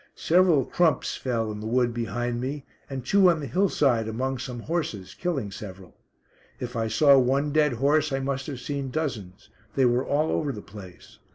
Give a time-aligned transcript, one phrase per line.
[0.15, 4.39] Several "crumps" fell in the wood behind me, and two on the hill side among
[4.39, 5.95] some horses, killing several.
[6.59, 10.51] If I saw one dead horse I must have seen dozens; they were all over
[10.51, 11.19] the place.